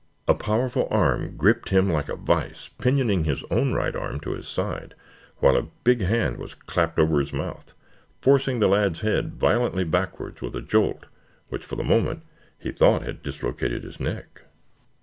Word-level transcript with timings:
A 0.27 0.33
powerful 0.33 0.87
arm 0.89 1.37
gripped 1.37 1.69
him 1.69 1.87
like 1.87 2.09
a 2.09 2.15
vise, 2.15 2.69
pinioning 2.79 3.23
his 3.25 3.43
own 3.51 3.73
right 3.73 3.95
arm 3.95 4.19
to 4.21 4.33
his 4.33 4.47
side, 4.47 4.95
while 5.37 5.55
a 5.55 5.67
big 5.83 6.01
hand 6.01 6.37
was 6.37 6.55
clapped 6.55 6.97
over 6.97 7.19
his 7.19 7.31
mouth, 7.31 7.75
forcing 8.19 8.57
the 8.59 8.67
lad's 8.67 9.01
head 9.01 9.35
violently 9.35 9.83
backwards 9.83 10.41
with 10.41 10.55
a 10.55 10.61
jolt 10.63 11.05
which 11.49 11.63
for 11.63 11.75
the 11.75 11.83
moment 11.83 12.23
he 12.57 12.71
thought 12.71 13.03
had 13.03 13.21
dislocated 13.21 13.83
his 13.83 13.99
neck. 13.99 14.45